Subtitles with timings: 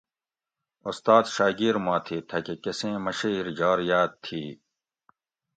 [0.89, 4.43] اُستاد شاگیر ما تھی تھہ کہ کۤسیں مشھیر جار یاد تھی؟